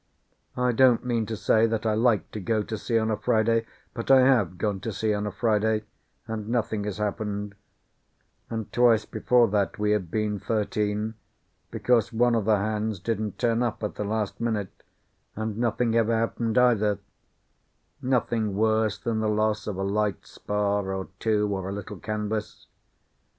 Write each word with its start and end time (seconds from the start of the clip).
I 0.57 0.71
don't 0.71 1.05
mean 1.05 1.27
to 1.27 1.37
say 1.37 1.67
that 1.67 1.85
I 1.85 1.93
like 1.93 2.31
to 2.31 2.39
go 2.39 2.63
to 2.63 2.75
sea 2.75 2.97
on 2.97 3.11
a 3.11 3.17
Friday, 3.17 3.67
but 3.93 4.09
I 4.09 4.21
have 4.25 4.57
gone 4.57 4.79
to 4.79 4.91
sea 4.91 5.13
on 5.13 5.27
a 5.27 5.31
Friday, 5.31 5.83
and 6.27 6.49
nothing 6.49 6.85
has 6.85 6.97
happened; 6.97 7.53
and 8.49 8.73
twice 8.73 9.05
before 9.05 9.47
that 9.49 9.77
we 9.77 9.91
have 9.91 10.09
been 10.09 10.39
thirteen, 10.39 11.13
because 11.69 12.11
one 12.11 12.33
of 12.33 12.45
the 12.45 12.57
hands 12.57 12.99
didn't 12.99 13.37
turn 13.37 13.61
up 13.61 13.83
at 13.83 13.93
the 13.93 14.03
last 14.03 14.41
minute, 14.41 14.73
and 15.35 15.59
nothing 15.59 15.95
ever 15.95 16.17
happened 16.17 16.57
either 16.57 16.97
nothing 18.01 18.55
worse 18.55 18.97
than 18.97 19.19
the 19.19 19.29
loss 19.29 19.67
of 19.67 19.75
a 19.75 19.83
light 19.83 20.25
spar 20.25 20.91
or 20.91 21.09
two, 21.19 21.47
or 21.53 21.69
a 21.69 21.71
little 21.71 21.97
canvas. 21.97 22.65